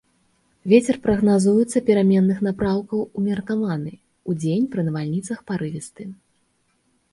Вецер 0.71 0.95
прагназуецца 1.03 1.81
пераменных 1.89 2.41
напрамкаў 2.47 2.99
умеркаваны, 3.23 3.93
удзень 4.35 4.67
пры 4.75 4.81
навальніцах 4.91 5.37
парывісты. 5.53 6.03